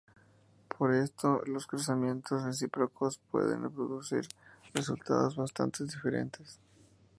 Por 0.79 0.95
esto 0.95 1.43
los 1.45 1.67
cruzamientos 1.67 2.41
recíprocos 2.41 3.19
pueden 3.29 3.69
producir 3.69 4.27
resultados 4.73 5.35
bastante 5.35 5.83
diferentes. 5.83 6.57